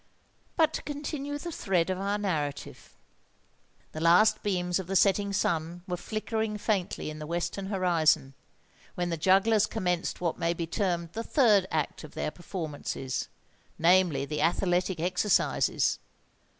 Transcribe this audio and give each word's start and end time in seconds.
But 0.55 0.73
to 0.73 0.81
continue 0.81 1.37
the 1.37 1.51
thread 1.51 1.91
of 1.91 1.99
our 1.99 2.17
narrative. 2.17 2.97
The 3.91 3.99
last 4.01 4.41
beams 4.41 4.79
of 4.79 4.87
the 4.87 4.95
setting 4.95 5.31
sun 5.31 5.83
were 5.87 5.95
flickering 5.95 6.57
faintly 6.57 7.11
in 7.11 7.19
the 7.19 7.27
western 7.27 7.67
horizon, 7.67 8.33
when 8.95 9.11
the 9.11 9.15
jugglers 9.15 9.67
commenced 9.67 10.19
what 10.19 10.39
may 10.39 10.55
be 10.55 10.65
termed 10.65 11.11
the 11.13 11.21
third 11.23 11.67
act 11.69 12.03
of 12.03 12.15
their 12.15 12.31
performances—namely, 12.31 14.25
the 14.25 14.41
athletic 14.41 14.99
exercises. 14.99 15.99